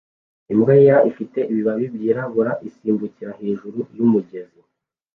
Imbwa 0.53 0.73
yera 0.81 0.97
ifite 1.09 1.39
ibibara 1.51 1.83
byirabura 1.95 2.51
isimbukira 2.67 3.31
hejuru 3.41 3.79
yumugezi 3.95 4.59